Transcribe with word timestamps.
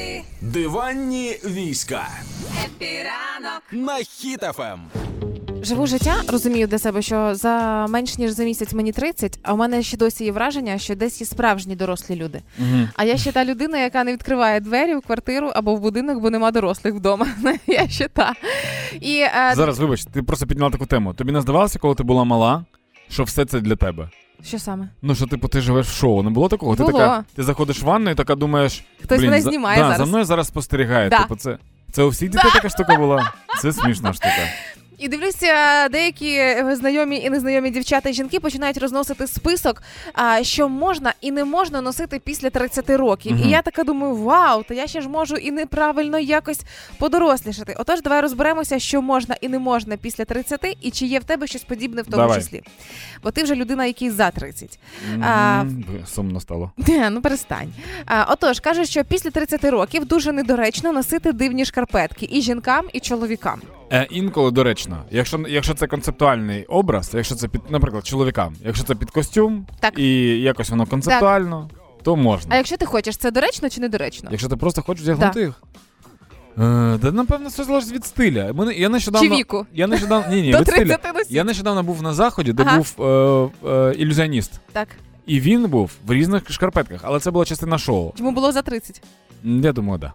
Happy, 0.00 0.22
Диванні 0.40 1.36
війська 1.44 2.08
Happy 2.64 3.08
ранок. 3.08 3.62
на 3.72 3.96
Ем. 3.98 4.04
Хіт 4.04 4.47
FM. 4.47 4.80
Живу 5.62 5.86
життя, 5.86 6.14
розумію 6.28 6.66
для 6.66 6.78
себе, 6.78 7.02
що 7.02 7.34
за 7.34 7.86
менш 7.88 8.18
ніж 8.18 8.30
за 8.30 8.44
місяць 8.44 8.72
мені 8.72 8.92
30, 8.92 9.38
а 9.42 9.52
у 9.52 9.56
мене 9.56 9.82
ще 9.82 9.96
досі 9.96 10.24
є 10.24 10.32
враження, 10.32 10.78
що 10.78 10.94
десь 10.94 11.20
є 11.20 11.26
справжні 11.26 11.76
дорослі 11.76 12.16
люди. 12.16 12.40
А 12.96 13.04
я 13.04 13.16
ще 13.16 13.32
та 13.32 13.44
людина, 13.44 13.78
яка 13.78 14.04
не 14.04 14.12
відкриває 14.12 14.60
двері 14.60 14.94
в 14.94 15.00
квартиру 15.00 15.50
або 15.54 15.74
в 15.74 15.80
будинок, 15.80 16.20
бо 16.22 16.30
нема 16.30 16.50
дорослих 16.50 16.94
вдома. 16.94 17.26
Я 17.66 17.88
ще 17.88 18.08
та. 18.08 18.34
І, 19.00 19.16
е, 19.20 19.52
Зараз, 19.56 19.78
вибач, 19.78 20.04
ти 20.04 20.22
просто 20.22 20.46
підняла 20.46 20.70
таку 20.70 20.86
тему. 20.86 21.14
Тобі 21.14 21.32
не 21.32 21.40
здавалося, 21.40 21.78
коли 21.78 21.94
ти 21.94 22.02
була 22.02 22.24
мала, 22.24 22.64
що 23.10 23.24
все 23.24 23.44
це 23.44 23.60
для 23.60 23.76
тебе? 23.76 24.10
Що 24.44 24.58
саме? 24.58 24.88
Ну, 25.02 25.14
що 25.14 25.26
типу, 25.26 25.48
ти 25.48 25.60
живеш 25.60 25.86
в 25.86 25.92
шоу, 25.94 26.22
не 26.22 26.30
було 26.30 26.48
такого? 26.48 26.76
Ти 26.76 26.84
така, 26.84 27.24
ти 27.34 27.42
заходиш 27.42 27.82
в 27.82 27.84
ванну 27.84 28.10
і 28.10 28.14
така 28.14 28.34
думаєш, 28.34 28.84
Хтось 29.04 29.18
блін, 29.18 29.30
мене 29.30 29.42
за, 29.42 29.50
знімає 29.50 29.78
да, 29.78 29.84
зараз. 29.84 29.98
за 29.98 30.04
мною 30.04 30.24
зараз 30.24 30.46
спостерігає. 30.46 31.08
Да. 31.08 31.18
Типу, 31.18 31.36
це, 31.36 31.58
це 31.92 32.02
у 32.02 32.08
всіх 32.08 32.30
дітей 32.30 32.50
така 32.54 32.68
штука 32.68 32.96
була. 32.96 33.32
Це 33.60 33.72
смішна 33.72 34.12
штука. 34.12 34.48
І 35.00 35.08
дивлюся, 35.08 35.88
деякі 35.88 36.34
е, 36.34 36.76
знайомі 36.76 37.16
і 37.16 37.30
незнайомі 37.30 37.70
дівчата 37.70 38.08
і 38.08 38.12
жінки 38.12 38.40
починають 38.40 38.78
розносити 38.78 39.26
список, 39.26 39.82
а, 40.12 40.42
що 40.42 40.68
можна 40.68 41.14
і 41.20 41.30
не 41.30 41.44
можна 41.44 41.80
носити 41.80 42.18
після 42.18 42.50
30 42.50 42.90
років. 42.90 43.32
Мгм. 43.32 43.48
І 43.48 43.50
я 43.50 43.62
така 43.62 43.84
думаю, 43.84 44.16
вау, 44.16 44.62
та 44.62 44.74
я 44.74 44.86
ще 44.86 45.00
ж 45.00 45.08
можу 45.08 45.36
і 45.36 45.50
неправильно 45.50 46.18
якось 46.18 46.60
подорослішати. 46.98 47.76
Отож, 47.78 48.02
давай 48.02 48.20
розберемося, 48.20 48.78
що 48.78 49.02
можна 49.02 49.36
і 49.40 49.48
не 49.48 49.58
можна 49.58 49.96
після 49.96 50.24
30, 50.24 50.76
і 50.80 50.90
чи 50.90 51.06
є 51.06 51.18
в 51.18 51.24
тебе 51.24 51.46
щось 51.46 51.62
подібне 51.62 52.02
в 52.02 52.06
тому 52.06 52.16
Давай. 52.16 52.38
числі. 52.38 52.62
Бо 53.22 53.30
ти 53.30 53.42
вже 53.42 53.54
людина, 53.54 53.86
який 53.86 54.10
за 54.10 54.30
30. 54.30 54.78
А, 55.22 55.64
Сумно 56.06 56.40
стало. 56.40 56.72
Ні, 56.88 57.06
ну 57.10 57.20
перестань. 57.20 57.72
А, 58.06 58.32
отож, 58.32 58.60
кажуть, 58.60 58.88
що 58.88 59.04
після 59.04 59.30
30 59.30 59.64
років 59.64 60.04
дуже 60.04 60.32
недоречно 60.32 60.92
носити 60.92 61.32
дивні 61.32 61.64
шкарпетки 61.64 62.28
і 62.32 62.42
жінкам, 62.42 62.84
і 62.92 63.00
чоловікам. 63.00 63.60
Е, 63.92 64.06
інколи 64.10 64.50
доречно, 64.50 65.04
якщо, 65.10 65.44
якщо 65.48 65.74
це 65.74 65.86
концептуальний 65.86 66.64
образ, 66.64 67.10
якщо 67.14 67.34
це 67.34 67.48
під, 67.48 67.60
наприклад, 67.70 68.06
чоловікам, 68.06 68.54
якщо 68.64 68.84
це 68.84 68.94
під 68.94 69.10
костюм 69.10 69.66
Так. 69.80 69.98
і 69.98 70.40
якось 70.40 70.70
воно 70.70 70.86
концептуально, 70.86 71.70
то 72.02 72.16
можна. 72.16 72.54
А 72.54 72.56
якщо 72.56 72.76
ти 72.76 72.86
хочеш, 72.86 73.16
це 73.16 73.30
доречно 73.30 73.70
чи 73.70 73.80
недоречно? 73.80 74.28
Якщо 74.30 74.48
ти 74.48 74.56
просто 74.56 74.82
хочеш 74.82 75.04
вдягнути 75.04 75.40
їх. 75.40 75.62
Е, 76.58 76.98
да, 77.02 77.12
напевно, 77.12 77.48
все 77.48 77.64
залежить 77.64 77.92
від 77.92 78.04
стиля. 78.04 78.52
Мене, 78.52 78.74
я 78.74 78.88
нещодавно, 78.88 79.28
Чи 79.28 79.34
віку? 79.34 79.66
Я 79.72 79.86
нещодавно, 79.86 80.34
ні, 80.34 80.42
ні, 80.42 80.56
від 80.56 80.68
стиля. 80.68 80.98
Я 81.28 81.44
нещодавно 81.44 81.82
був 81.82 82.02
на 82.02 82.14
заході, 82.14 82.52
де 82.52 82.62
Ага. 82.66 82.76
був 82.76 83.06
е, 83.64 83.68
е, 83.70 83.94
ілюзіоніст. 83.94 84.60
Так. 84.72 84.88
І 85.26 85.40
він 85.40 85.66
був 85.68 85.90
в 86.06 86.12
різних 86.12 86.50
шкарпетках, 86.50 87.00
але 87.02 87.20
це 87.20 87.30
була 87.30 87.44
частина 87.44 87.78
шоу. 87.78 88.12
Йому 88.16 88.32
було 88.32 88.52
за 88.52 88.62
30. 88.62 89.02
Я 89.44 89.72
думаю. 89.72 89.98
Да. 89.98 90.12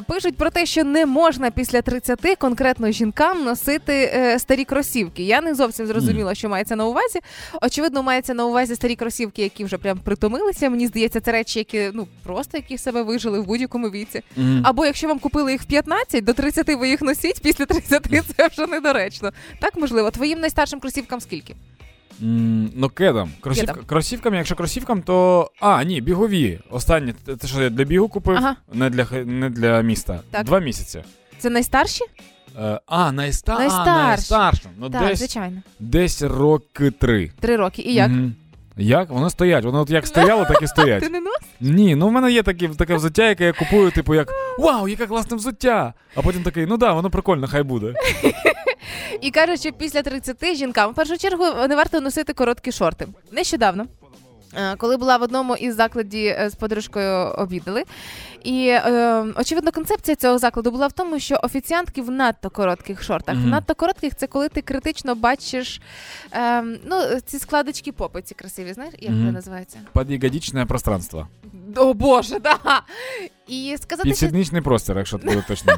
Пишуть 0.00 0.36
про 0.36 0.50
те, 0.50 0.66
що 0.66 0.84
не 0.84 1.06
можна 1.06 1.50
після 1.50 1.82
30 1.82 2.36
конкретно 2.38 2.90
жінкам 2.90 3.44
носити 3.44 3.92
е, 4.14 4.38
старі 4.38 4.64
кросівки. 4.64 5.22
Я 5.22 5.40
не 5.40 5.54
зовсім 5.54 5.86
зрозуміла, 5.86 6.34
що 6.34 6.48
мається 6.48 6.76
на 6.76 6.86
увазі. 6.86 7.20
Очевидно, 7.62 8.02
мається 8.02 8.34
на 8.34 8.44
увазі 8.46 8.74
старі 8.74 8.96
кросівки, 8.96 9.42
які 9.42 9.64
вже 9.64 9.78
прям 9.78 9.98
притомилися. 9.98 10.70
Мені 10.70 10.86
здається, 10.86 11.20
це 11.20 11.32
речі, 11.32 11.58
які 11.58 11.90
ну 11.94 12.06
просто 12.22 12.58
які 12.58 12.78
себе 12.78 13.02
вижили 13.02 13.40
в 13.40 13.46
будь-якому 13.46 13.90
віці. 13.90 14.22
Або 14.62 14.86
якщо 14.86 15.08
вам 15.08 15.18
купили 15.18 15.52
їх 15.52 15.62
в 15.62 15.64
15, 15.64 16.24
до 16.24 16.32
30 16.32 16.68
ви 16.68 16.88
їх 16.88 17.02
носіть, 17.02 17.42
після 17.42 17.66
30 17.66 18.06
це 18.36 18.48
вже 18.48 18.66
недоречно. 18.66 19.30
Так 19.60 19.76
можливо. 19.76 20.10
Твоїм 20.10 20.40
найстаршим 20.40 20.80
кросівкам 20.80 21.20
скільки? 21.20 21.54
М, 22.22 22.70
Ну, 22.76 22.88
кедом. 22.88 23.30
Кросівка, 23.40 23.72
Кедом. 23.72 23.86
кросівками, 23.86 24.36
якщо 24.36 24.54
кросівкам, 24.56 25.02
то. 25.02 25.50
А, 25.60 25.84
ні, 25.84 26.00
бігові. 26.00 26.60
Останні. 26.70 27.12
Те, 27.12 27.46
що 27.46 27.62
я 27.62 27.70
для 27.70 27.84
бігу 27.84 28.08
купив, 28.08 28.36
Ага. 28.36 28.56
не, 28.72 28.90
для, 28.90 29.06
не 29.24 29.50
для 29.50 29.80
міста. 29.80 30.20
Так. 30.30 30.44
Два 30.46 30.58
місяці. 30.60 31.02
Це 31.38 31.50
найстарші? 31.50 32.04
Е, 32.62 32.80
а, 32.86 33.12
найста... 33.12 33.58
Найстарші. 33.58 33.90
А, 33.90 34.06
найстаршим. 34.08 34.70
Ну, 34.78 34.90
так, 34.90 35.06
десь, 35.08 35.18
звичайно. 35.18 35.62
десь 35.80 36.22
роки 36.22 36.90
три. 36.90 37.30
Три 37.40 37.56
роки. 37.56 37.82
І 37.82 37.94
як? 37.94 38.10
Мгм. 38.10 38.34
Як? 38.76 39.10
Воно 39.10 39.30
стоять. 39.30 39.64
Воно 39.64 39.80
от 39.80 39.90
як 39.90 40.06
стояло, 40.06 40.44
так 40.44 40.62
і 40.62 40.66
стоять. 40.76 41.02
Ти 41.02 41.08
не 41.08 41.20
носиш? 41.20 41.42
Ні, 41.60 41.94
ну 41.94 42.08
в 42.08 42.12
мене 42.12 42.32
є 42.32 42.42
таке, 42.42 42.68
таке 42.68 42.94
взуття, 42.96 43.28
яке 43.28 43.44
я 43.46 43.52
купую, 43.52 43.90
типу, 43.90 44.14
як 44.14 44.28
Вау, 44.58 44.88
яке 44.88 45.06
класне 45.06 45.36
взуття! 45.36 45.94
А 46.14 46.22
потім 46.22 46.42
такий, 46.42 46.66
ну 46.66 46.76
да, 46.76 46.92
воно 46.92 47.10
прикольно, 47.10 47.46
хай 47.46 47.62
буде. 47.62 47.94
І 49.20 49.30
кажуть, 49.30 49.60
що 49.60 49.72
після 49.72 50.02
30 50.02 50.54
жінкам 50.56 50.90
в 50.92 50.94
першу 50.94 51.18
чергу 51.18 51.44
не 51.68 51.76
варто 51.76 52.00
носити 52.00 52.32
короткі 52.32 52.72
шорти. 52.72 53.06
Нещодавно. 53.32 53.86
е, 54.56 54.74
Коли 54.76 54.96
була 54.96 55.16
в 55.16 55.22
одному 55.22 55.56
із 55.56 55.74
закладів 55.74 56.32
е, 56.38 56.50
з 56.50 56.54
подружкою 56.54 57.10
обідали, 57.26 57.84
і 58.44 58.66
е, 58.68 59.24
очевидно, 59.36 59.72
концепція 59.72 60.14
цього 60.16 60.38
закладу 60.38 60.70
була 60.70 60.86
в 60.86 60.92
тому, 60.92 61.18
що 61.20 61.40
офіціантки 61.42 62.02
в 62.02 62.10
надто 62.10 62.50
коротких 62.50 63.02
шортах. 63.02 63.34
В 63.36 63.46
надто 63.46 63.74
коротких 63.74 64.14
це 64.16 64.26
коли 64.26 64.48
ти 64.48 64.62
критично 64.62 65.14
бачиш 65.14 65.80
е, 66.32 66.62
ну, 66.62 67.00
ці 67.26 67.38
складочки 67.38 67.92
попи, 67.92 68.22
ці 68.22 68.34
красиві, 68.34 68.72
знаєш, 68.72 68.94
як 68.98 69.10
Мгм. 69.10 69.20
вони 69.20 69.32
називаються? 69.32 69.78
Под'ягодичне 69.92 70.66
пространство. 70.66 71.28
О 71.76 71.94
Боже, 71.94 72.38
да. 72.38 72.82
І 73.48 73.76
сказати, 73.82 74.08
що 74.08 74.20
Підсідничний 74.20 74.62
простір, 74.62 74.96
якщо 74.98 75.18
буде 75.18 75.44
точно. 75.48 75.72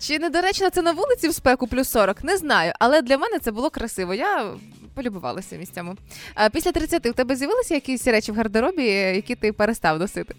Чи 0.00 0.18
недоречно 0.18 0.70
це 0.70 0.82
на 0.82 0.92
вулиці 0.92 1.28
в 1.28 1.34
спеку 1.34 1.66
плюс 1.66 1.88
40? 1.90 2.24
Не 2.24 2.36
знаю, 2.36 2.72
але 2.78 3.02
для 3.02 3.18
мене 3.18 3.38
це 3.38 3.50
було 3.52 3.70
красиво. 3.70 4.14
Я 4.14 4.46
полюбувалася 4.94 5.56
місцями. 5.56 5.94
А 6.34 6.48
після 6.48 6.72
30 6.72 7.06
у 7.06 7.12
тебе 7.12 7.36
з'явилися 7.36 7.74
якісь 7.74 8.06
речі 8.06 8.32
в 8.32 8.36
гардеробі, 8.36 8.84
які 8.90 9.34
ти 9.34 9.52
перестав 9.52 9.98
носити? 9.98 10.34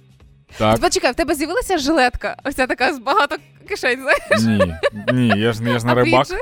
Так. 0.58 0.80
Почекай, 0.80 1.12
в 1.12 1.16
тебе 1.16 1.36
з'явилася 1.36 1.78
жилетка, 1.78 2.38
оця 2.44 2.68
така 2.68 2.94
з 2.94 3.00
багато 3.00 3.36
кишень. 3.68 4.00
знаєш? 4.02 4.42
Ні, 4.68 4.76
ні, 5.14 5.42
я 5.42 5.54
ж, 5.54 5.64
не- 5.64 5.72
я 5.72 5.80
ж 5.80 5.86
не 5.86 5.92
А 5.92 5.96
рибак. 5.96 6.28
бріджі? 6.28 6.42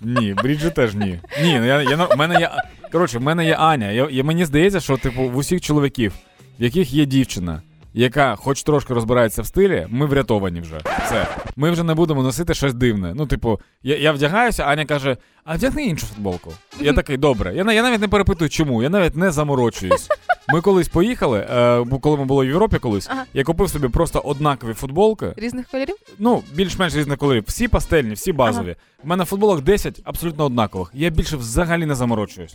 Ні, 0.00 0.34
бріджі 0.34 0.70
теж 0.70 0.94
ні. 0.94 1.20
Ні, 1.42 1.58
ну 1.60 1.66
я, 1.66 1.82
я, 1.82 1.96
в 2.04 2.16
мене 2.16 2.40
є. 2.40 2.50
Коротше, 2.92 3.18
в 3.18 3.22
мене 3.22 3.46
є 3.46 3.54
Аня. 3.54 3.90
Я, 3.90 4.08
я, 4.10 4.24
мені 4.24 4.44
здається, 4.44 4.80
що, 4.80 4.96
типу, 4.96 5.22
в 5.22 5.36
усіх 5.36 5.60
чоловіків, 5.60 6.12
в 6.60 6.62
яких 6.62 6.92
є 6.92 7.04
дівчина, 7.06 7.62
яка 7.94 8.36
хоч 8.36 8.62
трошки 8.62 8.94
розбирається 8.94 9.42
в 9.42 9.46
стилі, 9.46 9.86
ми 9.90 10.06
врятовані 10.06 10.60
вже. 10.60 10.80
Все. 11.04 11.26
Ми 11.56 11.70
вже 11.70 11.82
не 11.82 11.94
будемо 11.94 12.22
носити 12.22 12.54
щось 12.54 12.74
дивне. 12.74 13.12
Ну, 13.14 13.26
типу, 13.26 13.60
я, 13.82 13.96
я 13.96 14.12
вдягаюся, 14.12 14.64
Аня 14.64 14.84
каже: 14.84 15.16
а 15.44 15.54
вдягни 15.56 15.84
іншу 15.84 16.06
футболку. 16.06 16.52
Я 16.80 16.92
такий, 16.92 17.16
добре. 17.16 17.54
Я, 17.54 17.72
я 17.72 17.82
навіть 17.82 18.00
не 18.00 18.08
перепитую, 18.08 18.50
чому, 18.50 18.82
я 18.82 18.88
навіть 18.90 19.16
не 19.16 19.30
заморочуюсь. 19.30 20.08
Ми 20.48 20.60
колись 20.60 20.88
поїхали, 20.88 21.38
е, 21.50 21.84
коли 22.00 22.16
ми 22.16 22.24
були 22.24 22.44
в 22.46 22.48
Європі 22.48 22.78
колись, 22.78 23.08
Ага. 23.10 23.24
я 23.34 23.44
купив 23.44 23.70
собі 23.70 23.88
просто 23.88 24.18
однакові 24.18 24.72
футболки. 24.74 25.32
Різних 25.36 25.66
кольорів? 25.68 25.94
Ну, 26.18 26.42
більш-менш 26.54 26.94
різних 26.94 27.18
кольорів. 27.18 27.44
Всі 27.46 27.68
пастельні, 27.68 28.14
всі 28.14 28.32
базові. 28.32 28.76
У 29.04 29.08
мене 29.08 29.24
футболок 29.24 29.60
10 29.62 30.00
абсолютно 30.04 30.44
однакових. 30.44 30.90
Я 30.94 31.10
більше 31.10 31.36
взагалі 31.36 31.86
не 31.86 31.94
заморочуюсь. 31.94 32.54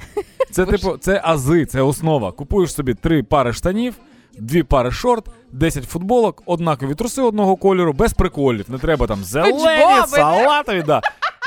Це 0.52 0.66
типу, 0.66 0.98
це 0.98 1.22
ази, 1.24 1.66
це 1.66 1.82
основа. 1.82 2.32
Купуєш 2.32 2.74
собі 2.74 2.94
три 2.94 3.24
пари 3.24 3.54
штанів, 3.54 3.96
дві 4.38 4.64
пари 4.64 4.92
шорт, 4.92 5.26
10 5.52 5.84
футболок, 5.84 6.44
однакові 6.46 6.96
труси 6.96 7.22
одного 7.22 7.56
кольору, 7.56 7.94
без 7.94 8.14
приколів. 8.14 8.66
Не 8.68 8.78
треба 8.78 9.08
там 9.08 9.24
зелені, 9.24 9.60
салатові, 10.08 10.84
да. 10.84 11.02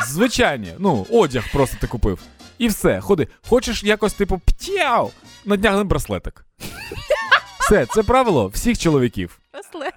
Звичайні. 0.08 0.68
Ну, 0.78 1.06
одяг 1.10 1.44
просто 1.52 1.76
ти 1.80 1.86
купив. 1.86 2.18
І 2.58 2.68
все, 2.68 3.00
ходи. 3.00 3.28
Хочеш 3.48 3.84
якось, 3.84 4.12
типу, 4.14 4.40
птяу, 4.46 5.10
надягни 5.44 5.84
браслетик. 5.84 6.44
Все, 7.60 7.86
це 7.86 8.02
правило 8.02 8.46
всіх 8.46 8.78
чоловіків. 8.78 9.38
Браслет. 9.52 9.94